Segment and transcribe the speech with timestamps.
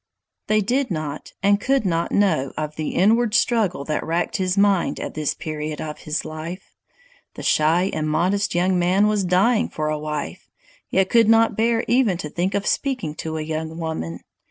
[0.47, 4.99] They did not and could not know of the inward struggle that racked his mind
[4.99, 6.73] at this period of his life.
[7.35, 10.49] The shy and modest young man was dying for a wife,
[10.89, 14.21] yet could not bear even to think of speaking to a young woman!